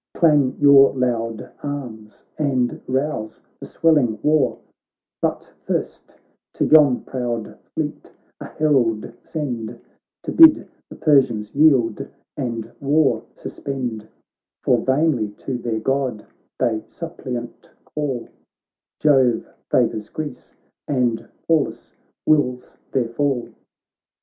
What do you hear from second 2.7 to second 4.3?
rouse the swelling